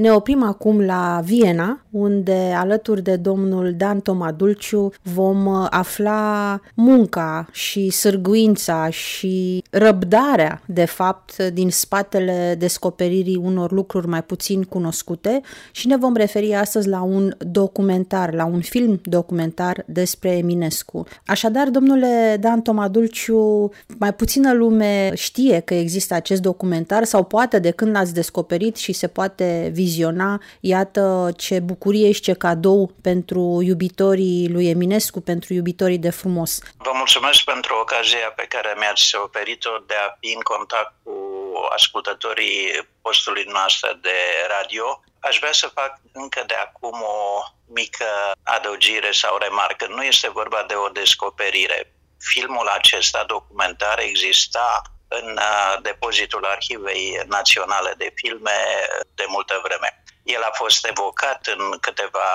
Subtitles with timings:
[0.00, 7.48] Ne oprim acum la Viena, unde alături de domnul Dan Tomadulciu vom uh, afla munca
[7.52, 15.40] și sârguința și răbdarea, de fapt, din spatele descoperirii unor lucruri mai puțin cunoscute
[15.70, 21.06] și ne vom referi astăzi la un documentar, la un film documentar despre Eminescu.
[21.26, 27.70] Așadar, domnule Dan Tomadulciu, mai puțină lume știe că există acest documentar sau poate de
[27.70, 31.04] când l-ați descoperit și se poate viziona, iată
[31.36, 36.58] ce bucurie și ce cadou pentru iubitorii lui Eminescu, pentru iubitorii de frumos.
[36.76, 41.14] Vă mulțumesc pentru ocazia pe care mi-ați oferit-o de a fi în contact cu
[41.78, 44.18] ascultătorii postului noastră de
[44.56, 45.02] radio.
[45.28, 47.20] Aș vrea să fac încă de acum o
[47.80, 48.10] mică
[48.42, 49.86] adăugire sau remarcă.
[49.88, 51.78] Nu este vorba de o descoperire.
[52.32, 54.82] Filmul acesta documentar exista
[55.18, 58.58] în uh, depozitul Arhivei Naționale de Filme
[59.14, 60.02] de multă vreme.
[60.22, 62.30] El a fost evocat în câteva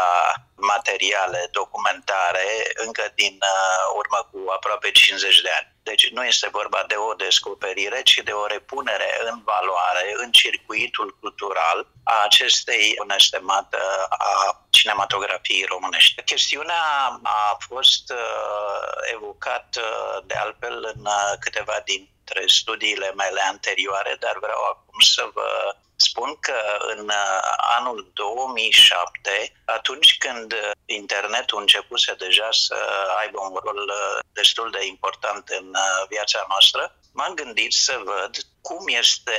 [0.56, 2.48] materiale documentare
[2.86, 5.74] încă din uh, urmă cu aproape 50 de ani.
[5.84, 11.18] Deci nu este vorba de o descoperire, ci de o repunere în valoare, în circuitul
[11.20, 16.22] cultural a acestei nestemată a cinematografiei românești.
[16.22, 16.84] Chestiunea
[17.24, 24.36] a fost uh, evocată uh, de altfel în uh, câteva dintre studiile mele anterioare, dar
[24.40, 26.60] vreau acum să vă spun că
[26.96, 27.40] în uh,
[27.78, 30.54] anul 2007, atunci când
[30.86, 32.76] internetul începuse deja să
[33.20, 38.38] aibă un rol uh, destul de important în uh, viața noastră, m-am gândit să văd
[38.62, 39.38] cum este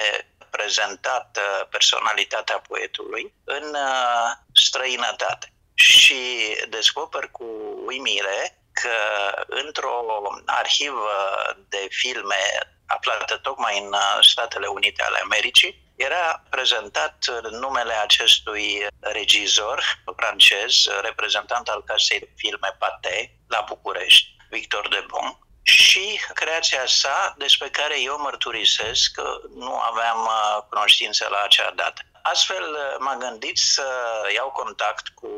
[0.51, 3.77] prezentată personalitatea poetului în
[4.57, 5.53] străinătate.
[5.75, 6.17] Și
[6.69, 7.45] descoper cu
[7.87, 8.97] uimire că
[9.47, 11.11] într-o arhivă
[11.69, 12.45] de filme
[12.87, 21.83] aflată tocmai în Statele Unite ale Americii, era prezentat numele acestui regizor francez, reprezentant al
[21.85, 28.19] casei de filme Pate la București, Victor de Bon, și creația sa, despre care eu
[28.21, 32.01] mărturisesc că nu aveam uh, cunoștință la acea dată.
[32.31, 33.87] Astfel uh, m-am gândit să
[34.35, 35.29] iau contact cu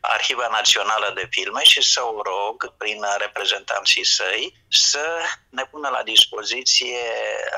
[0.00, 5.06] Arhiva Națională de Filme și să o rog, prin reprezentanții săi, să
[5.50, 6.98] ne pună la dispoziție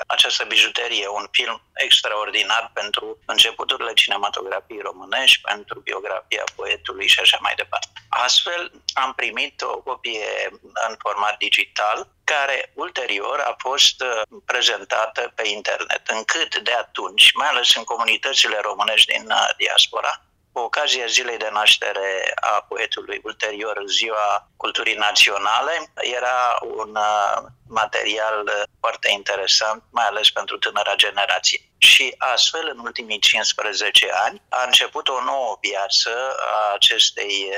[0.06, 7.54] această bijuterie, un film extraordinar pentru începuturile cinematografiei românești, pentru biografia poetului și așa mai
[7.56, 7.88] departe.
[8.08, 10.48] Astfel am primit o copie
[10.88, 17.48] în format digital care ulterior a fost uh, prezentată pe internet, încât de atunci, mai
[17.48, 20.24] ales în comunitățile românești din uh, diaspora,
[20.54, 27.36] cu ocazia zilei de naștere a poetului, ulterior ziua culturii naționale, era un uh,
[27.68, 31.60] material foarte interesant, mai ales pentru tânăra generație.
[31.78, 36.10] Și astfel, în ultimii 15 ani, a început o nouă viață
[36.52, 37.48] a acestei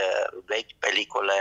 [0.47, 1.41] vechi pelicule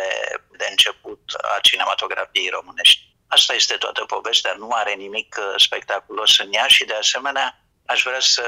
[0.57, 1.21] de început
[1.55, 3.15] a cinematografiei românești.
[3.27, 8.03] Asta este toată povestea, nu are nimic uh, spectaculos în ea și de asemenea aș
[8.03, 8.43] vrea să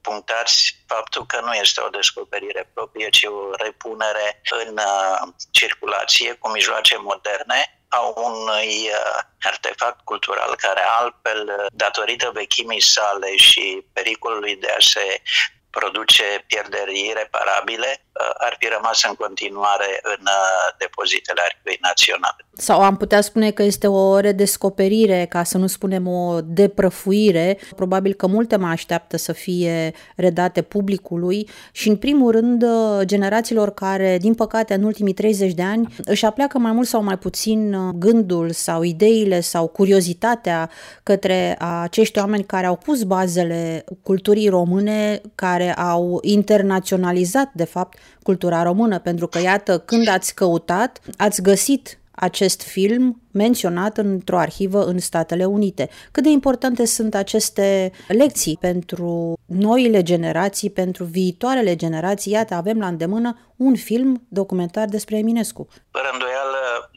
[0.00, 6.48] punctați faptul că nu este o descoperire proprie, ci o repunere în uh, circulație cu
[6.50, 14.74] mijloace moderne a unui uh, artefact cultural care altfel, datorită vechimii sale și pericolului de
[14.78, 15.22] a se
[15.70, 18.03] produce pierderi ireparabile, uh,
[18.38, 22.46] ar fi rămas în continuare în uh, depozitele Arhivei Naționale.
[22.52, 27.58] Sau am putea spune că este o redescoperire, ca să nu spunem o deprăfuire.
[27.76, 33.70] Probabil că multe mai așteaptă să fie redate publicului și, în primul rând, uh, generațiilor
[33.70, 37.90] care, din păcate, în ultimii 30 de ani își apleacă mai mult sau mai puțin
[37.98, 40.70] gândul sau ideile sau curiozitatea
[41.02, 47.98] către acești oameni care au pus bazele culturii române, care care au internaționalizat, de fapt,
[48.22, 54.84] cultura română, pentru că, iată, când ați căutat, ați găsit acest film menționat într-o arhivă
[54.84, 55.88] în Statele Unite.
[56.12, 62.32] Cât de importante sunt aceste lecții pentru noile generații, pentru viitoarele generații?
[62.32, 65.66] Iată, avem la îndemână un film documentar despre Eminescu.
[65.90, 66.33] Fără îndoială,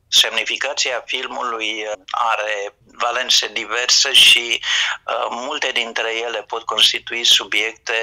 [0.07, 4.61] semnificația filmului are valențe diverse și
[5.07, 7.93] uh, multe dintre ele pot constitui subiecte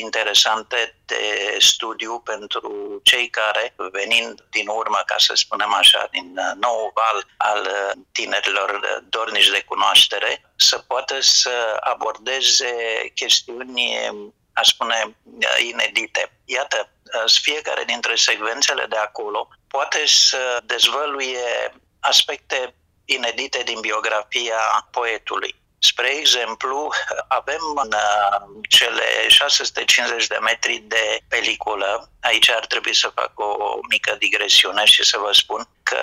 [0.00, 6.52] interesante de studiu pentru cei care, venind din urmă, ca să spunem așa, din uh,
[6.60, 12.74] nou val al uh, tinerilor dornici de cunoaștere, să poată să abordeze
[13.14, 14.10] chestiuni,
[14.52, 16.32] aș spune, uh, inedite.
[16.44, 22.74] Iată, uh, fiecare dintre secvențele de acolo poate să dezvăluie aspecte
[23.04, 25.54] inedite din biografia poetului.
[25.78, 26.88] Spre exemplu,
[27.28, 33.78] avem în uh, cele 650 de metri de peliculă, aici ar trebui să fac o
[33.88, 35.98] mică digresiune și să vă spun că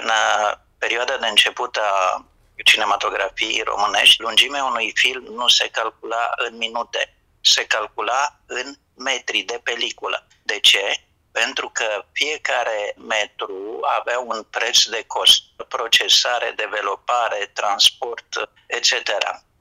[0.00, 2.24] în uh, perioada de început a
[2.64, 9.60] cinematografiei românești, lungimea unui film nu se calcula în minute, se calcula în metri de
[9.62, 10.26] peliculă.
[10.42, 11.04] De ce?
[11.32, 18.92] Pentru că fiecare metru avea un preț de cost, procesare, developare, transport, etc.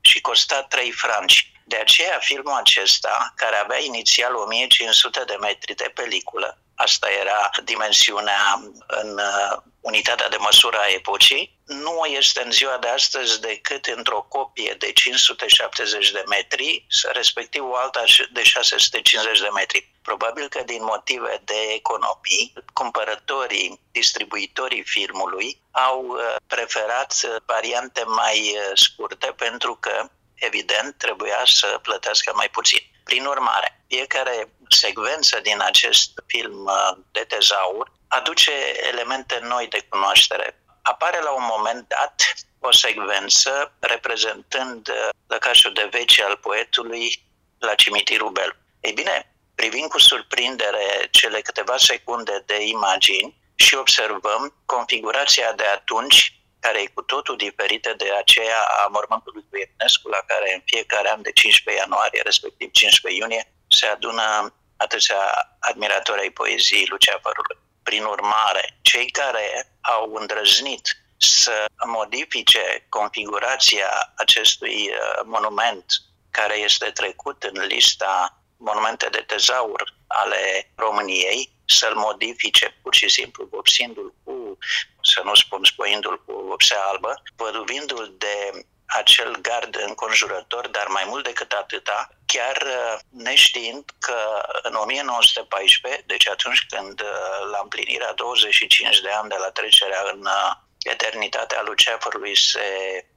[0.02, 1.52] Și costa 3 franci.
[1.66, 8.62] De aceea filmul acesta, care avea inițial 1500 de metri de peliculă, asta era dimensiunea
[8.88, 14.26] în uh, unitatea de măsură a epocii, nu este în ziua de astăzi decât într-o
[14.30, 18.04] copie de 570 de metri, respectiv o alta
[18.34, 19.92] de 650 de metri.
[20.02, 27.14] Probabil că din motive de economii, cumpărătorii, distribuitorii filmului au uh, preferat
[27.46, 32.80] variante mai uh, scurte pentru că, evident, trebuia să plătească mai puțin.
[33.04, 38.52] Prin urmare, fiecare secvență din acest film uh, de tezaur aduce
[38.92, 40.64] elemente noi de cunoaștere.
[40.82, 44.90] Apare la un moment dat o secvență reprezentând
[45.28, 47.24] lăcașul de veci al poetului
[47.60, 48.56] la cimitirul Bel.
[48.80, 56.39] Ei bine, privind cu surprindere cele câteva secunde de imagini și observăm configurația de atunci
[56.60, 61.10] care e cu totul diferită de aceea a mormântului lui Eminescu, la care în fiecare
[61.10, 65.22] an de 15 ianuarie, respectiv 15 iunie, se adună atâția
[65.60, 67.58] admiratori ai poeziei Luceafărului.
[67.84, 70.86] Prin urmare, cei care au îndrăznit
[71.18, 75.86] să modifice configurația acestui uh, monument
[76.32, 83.48] care este trecut în lista monumente de tezaur ale României, să-l modifice pur și simplu
[83.52, 84.58] vopsindu-l cu,
[85.02, 91.24] să nu spun spoindu-l cu vopsea albă, văduvindu-l de acel gard înconjurător, dar mai mult
[91.24, 99.00] decât atâta, chiar uh, neștiind că în 1914, deci atunci când uh, la împlinirea 25
[99.00, 100.52] de ani de la trecerea în uh,
[100.84, 102.62] eternitatea lui Ceafărului se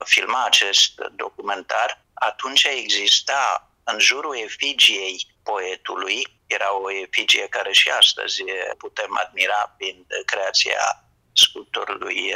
[0.04, 8.42] filma acest documentar, atunci exista în jurul efigiei poetului, era o efigie care și astăzi
[8.78, 12.34] putem admira prin creația sculptorului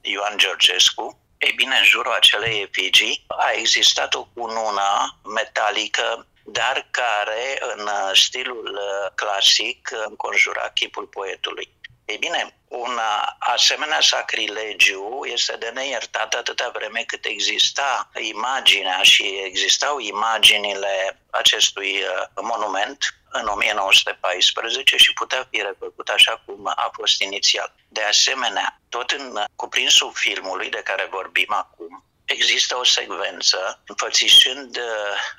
[0.00, 7.58] Ioan Georgescu, ei bine, în jurul acelei efigii a existat o cunună metalică dar care
[7.76, 8.78] în stilul
[9.14, 11.68] clasic înconjura chipul poetului.
[12.08, 12.98] Ei bine, un
[13.38, 22.42] asemenea sacrilegiu este de neiertat atâta vreme cât exista imaginea și existau imaginile acestui uh,
[22.42, 27.74] monument în 1914 și putea fi refăcut așa cum a fost inițial.
[27.88, 34.82] De asemenea, tot în cuprinsul filmului de care vorbim acum, există o secvență înfățișând uh,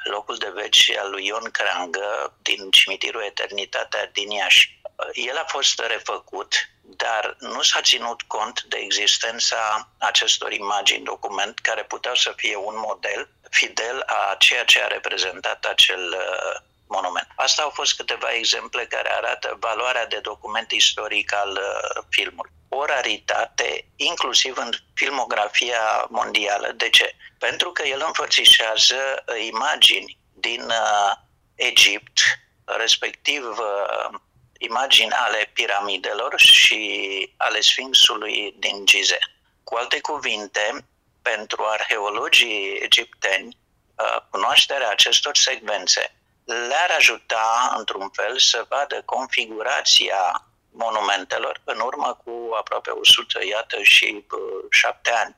[0.03, 4.78] locul de veci al lui Ion Crangă din cimitirul Eternitatea din Iași.
[5.13, 11.83] El a fost refăcut, dar nu s-a ținut cont de existența acestor imagini, document, care
[11.83, 17.27] puteau să fie un model fidel a ceea ce a reprezentat acel uh, monument.
[17.35, 22.51] Asta au fost câteva exemple care arată valoarea de document istoric al uh, filmului.
[22.69, 26.71] O raritate, inclusiv în filmografia mondială.
[26.75, 27.15] De ce?
[27.37, 31.11] Pentru că el înfățișează uh, imagini din uh,
[31.55, 32.19] Egipt,
[32.65, 34.19] respectiv uh,
[34.59, 39.19] imagini ale piramidelor și ale Sfinxului din Gize.
[39.63, 40.85] Cu alte cuvinte,
[41.21, 43.57] pentru arheologii egipteni,
[43.95, 46.13] uh, cunoașterea acestor secvențe
[46.49, 54.25] le-ar ajuta, într-un fel, să vadă configurația monumentelor în urmă cu aproape 100, iată, și
[54.31, 55.35] uh, șapte ani.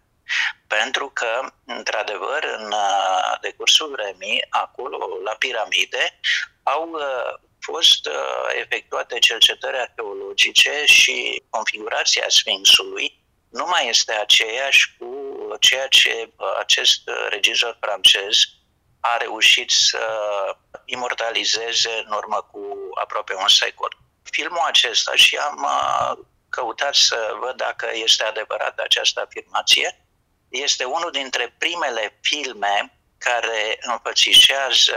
[0.67, 6.19] Pentru că, într-adevăr, în uh, decursul vremii, acolo, la piramide,
[6.63, 8.09] au uh, fost
[8.61, 15.07] efectuate cercetări arheologice și configurația Sfinxului nu mai este aceeași cu
[15.59, 18.35] ceea ce acest regizor francez
[18.99, 20.05] a reușit să
[20.85, 23.97] imortalizeze în urmă cu aproape un secol.
[24.23, 30.05] Filmul acesta și am uh, căutat să văd dacă este adevărată această afirmație.
[30.49, 34.95] Este unul dintre primele filme care înfățișează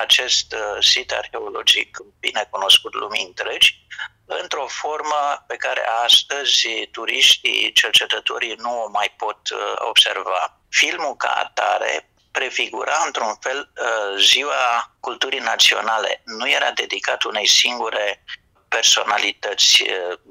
[0.00, 3.86] acest uh, sit arheologic bine cunoscut lumii întregi
[4.28, 10.60] într-o formă pe care astăzi turiștii, cercetătorii nu o mai pot uh, observa.
[10.68, 16.22] Filmul ca atare prefigura într-un fel uh, ziua culturii naționale.
[16.24, 18.24] Nu era dedicat unei singure
[18.68, 19.84] personalități.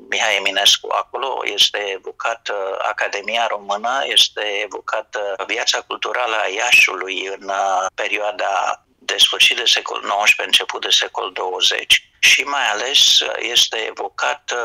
[0.09, 7.51] Mihai Eminescu acolo este evocată Academia Română, este evocată viața culturală a Iașului în
[7.95, 14.59] perioada de sfârșit de secol XIX, început de secol 20 și mai ales este evocată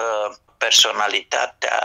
[0.58, 1.78] personalitatea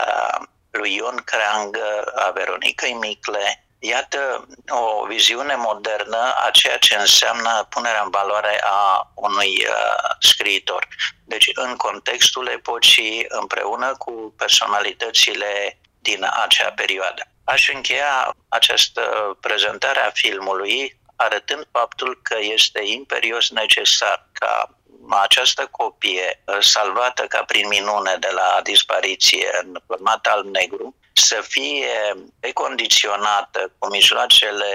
[0.70, 1.78] lui Ion Creang,
[2.14, 9.12] a Veronicăi Micle, Iată o viziune modernă a ceea ce înseamnă punerea în valoare a
[9.14, 10.88] unui uh, scriitor.
[11.24, 17.22] Deci, în contextul epocii, împreună cu personalitățile din acea perioadă.
[17.44, 24.78] Aș încheia această prezentare a filmului arătând faptul că este imperios necesar ca
[25.20, 32.14] această copie uh, salvată ca prin minune de la dispariție în format alb-negru să fie
[32.40, 34.72] recondiționată cu mijloacele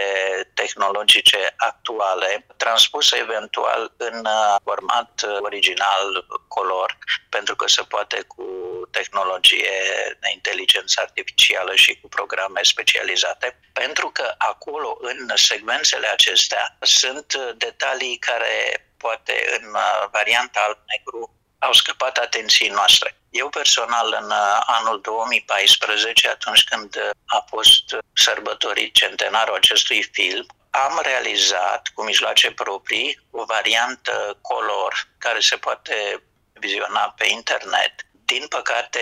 [0.54, 6.98] tehnologice actuale, transpusă eventual în uh, format original color,
[7.30, 8.46] pentru că se poate cu
[8.92, 9.72] tehnologie
[10.20, 18.18] de inteligență artificială și cu programe specializate, pentru că acolo, în secvențele acestea, sunt detalii
[18.18, 23.18] care poate în uh, varianta alb-negru au scăpat atenției noastre.
[23.30, 30.46] Eu personal în uh, anul 2014, atunci când uh, a fost sărbătorit centenarul acestui film,
[30.70, 37.94] am realizat cu mijloace proprii o variantă color care se poate viziona pe internet.
[38.26, 39.00] Din păcate,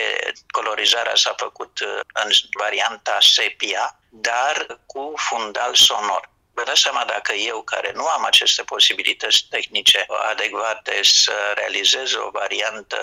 [0.48, 6.30] colorizarea s-a făcut uh, în varianta sepia, dar cu fundal sonor.
[6.62, 12.30] Vă dați seama dacă eu, care nu am aceste posibilități tehnice adecvate să realizez o
[12.30, 13.00] variantă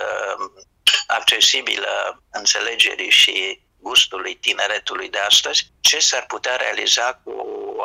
[1.06, 7.32] accesibilă înțelegerii și gustului tineretului de astăzi, ce s-ar putea realiza cu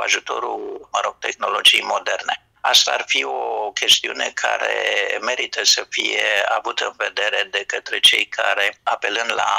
[0.04, 2.48] ajutorul, mă rog, tehnologiei moderne.
[2.62, 8.26] Asta ar fi o chestiune care merită să fie avută în vedere de către cei
[8.26, 9.52] care, apelând la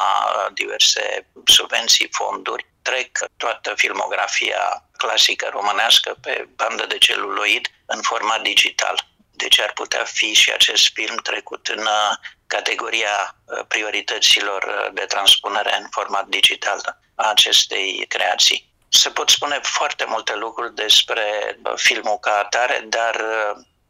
[0.52, 4.62] diverse subvenții, fonduri, trec toată filmografia
[4.96, 8.96] clasică românească pe bandă de celuloid în format digital.
[9.30, 12.10] Deci ar putea fi și acest film trecut în uh,
[12.46, 16.80] categoria uh, priorităților uh, de transpunere în format digital
[17.14, 18.72] a acestei creații.
[18.88, 23.24] Se pot spune foarte multe lucruri despre filmul ca atare, dar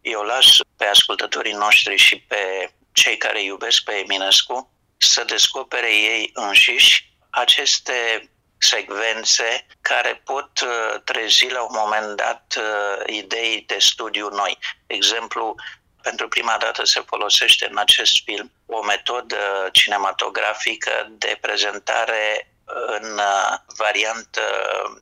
[0.00, 0.46] eu las
[0.76, 8.28] pe ascultătorii noștri și pe cei care iubesc pe Eminescu să descopere ei înșiși aceste
[8.64, 14.58] secvențe care pot uh, trezi la un moment dat uh, idei de studiu noi.
[14.86, 15.54] Exemplu,
[16.02, 23.58] pentru prima dată se folosește în acest film o metodă cinematografică de prezentare în uh,
[23.76, 24.42] variantă,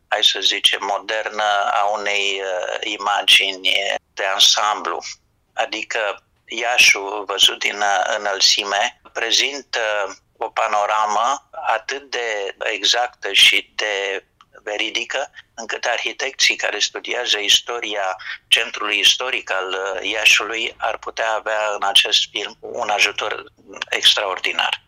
[0.09, 2.43] hai să zicem, modernă a unei
[2.83, 3.71] imagini
[4.15, 4.99] de ansamblu.
[5.55, 7.83] Adică Iașul, văzut din
[8.17, 9.81] înălțime, prezintă
[10.43, 14.25] o panoramă atât de exactă și de
[14.63, 18.17] veridică, încât arhitecții care studiază istoria
[18.49, 23.45] centrului istoric al Iașului ar putea avea în acest film un ajutor
[23.91, 24.83] extraordinar.